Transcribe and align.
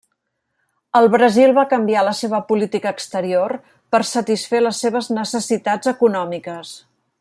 El 0.99 1.09
Brasil 1.15 1.53
va 1.57 1.65
canviar 1.73 2.05
la 2.07 2.15
seva 2.21 2.39
política 2.53 2.95
exterior 2.99 3.55
per 3.97 4.03
satisfer 4.15 4.65
les 4.65 4.83
seves 4.87 5.15
necessitats 5.23 5.97
econòmiques. 5.97 6.79